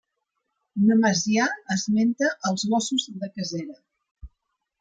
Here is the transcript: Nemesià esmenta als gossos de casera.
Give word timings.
Nemesià 0.85 1.45
esmenta 1.77 2.31
als 2.51 2.67
gossos 2.75 3.07
de 3.25 3.33
casera. 3.37 3.81